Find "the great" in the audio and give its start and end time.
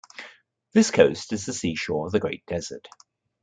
2.11-2.43